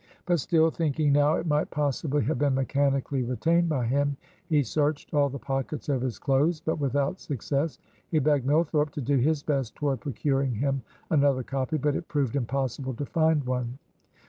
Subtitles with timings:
[0.25, 5.13] But still thinking now it might possibly have been mechanically retained by him, he searched
[5.13, 7.77] all the pockets of his clothes, but without success.
[8.09, 12.35] He begged Millthorpe to do his best toward procuring him another copy; but it proved
[12.35, 13.77] impossible to find one.